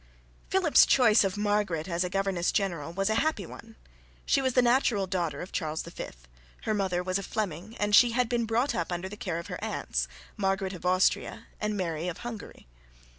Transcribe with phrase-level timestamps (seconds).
[0.49, 3.75] Philip's choice of Margaret as governess general was a happy one.
[4.25, 6.05] She was a natural daughter of Charles V.
[6.63, 9.45] Her mother was a Fleming, and she had been brought up under the care of
[9.45, 12.65] her aunts, Margaret of Austria and Mary of Hungary.